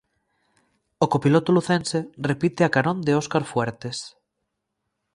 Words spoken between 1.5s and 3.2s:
lucense repite a carón de